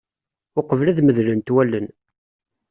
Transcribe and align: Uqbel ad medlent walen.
Uqbel 0.59 0.87
ad 0.89 0.99
medlent 1.03 1.53
walen. 1.53 1.87